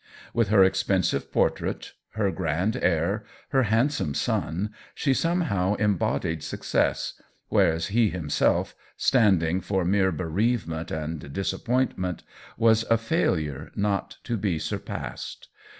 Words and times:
With 0.33 0.47
her 0.47 0.63
expensive 0.63 1.31
portrait, 1.31 1.91
her 2.13 2.31
grand 2.31 2.75
air, 2.75 3.23
her 3.49 3.61
handsome 3.61 4.15
son, 4.15 4.71
she 4.95 5.13
somehow 5.13 5.75
em 5.75 5.95
bodied 5.95 6.41
success, 6.41 7.21
whereas 7.49 7.89
he 7.89 8.09
himself, 8.09 8.73
standing 8.97 9.61
for 9.61 9.85
mere 9.85 10.11
bereavement 10.11 10.89
and 10.89 11.31
disappointment, 11.31 12.23
was 12.57 12.83
a 12.89 12.97
failure 12.97 13.71
not 13.75 14.17
to 14.23 14.37
be 14.37 14.57
surpassed. 14.57 15.49